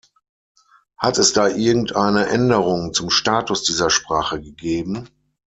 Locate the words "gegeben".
4.41-5.07